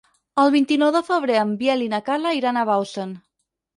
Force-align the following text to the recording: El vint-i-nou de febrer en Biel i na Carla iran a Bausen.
El 0.43 0.47
vint-i-nou 0.55 0.93
de 0.95 1.01
febrer 1.11 1.37
en 1.41 1.53
Biel 1.61 1.85
i 1.89 1.93
na 1.93 2.01
Carla 2.11 2.33
iran 2.41 2.59
a 2.63 2.67
Bausen. 2.71 3.15